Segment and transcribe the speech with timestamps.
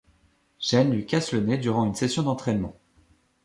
[0.59, 2.75] Gene lui casse le nez durant une session d'entraînement.